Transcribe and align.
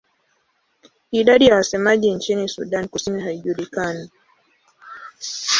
Idadi 1.11 1.45
ya 1.47 1.55
wasemaji 1.55 2.11
nchini 2.11 2.49
Sudan 2.49 2.87
Kusini 2.87 3.21
haijulikani. 3.23 4.09